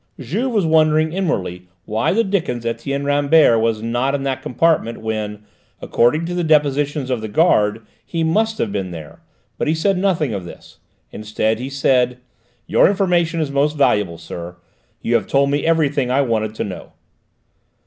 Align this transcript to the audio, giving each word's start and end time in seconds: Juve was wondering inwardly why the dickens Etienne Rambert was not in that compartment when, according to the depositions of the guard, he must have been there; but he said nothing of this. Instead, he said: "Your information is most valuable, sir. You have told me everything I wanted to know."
Juve 0.19 0.51
was 0.51 0.65
wondering 0.65 1.13
inwardly 1.13 1.67
why 1.85 2.11
the 2.11 2.23
dickens 2.23 2.65
Etienne 2.65 3.03
Rambert 3.05 3.59
was 3.61 3.83
not 3.83 4.15
in 4.15 4.23
that 4.23 4.41
compartment 4.41 4.99
when, 4.99 5.43
according 5.79 6.25
to 6.25 6.33
the 6.33 6.43
depositions 6.43 7.11
of 7.11 7.21
the 7.21 7.27
guard, 7.27 7.85
he 8.03 8.23
must 8.23 8.57
have 8.57 8.71
been 8.71 8.89
there; 8.89 9.21
but 9.59 9.67
he 9.67 9.75
said 9.75 9.99
nothing 9.99 10.33
of 10.33 10.43
this. 10.43 10.79
Instead, 11.11 11.59
he 11.59 11.69
said: 11.69 12.17
"Your 12.65 12.87
information 12.89 13.41
is 13.41 13.51
most 13.51 13.77
valuable, 13.77 14.17
sir. 14.17 14.55
You 15.03 15.13
have 15.13 15.27
told 15.27 15.51
me 15.51 15.63
everything 15.67 16.09
I 16.09 16.23
wanted 16.23 16.55
to 16.55 16.63
know." 16.63 16.93